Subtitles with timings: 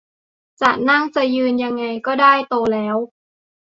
[0.61, 2.97] จะนั่งจะยืนยังไงก็ได้ โตแล้ว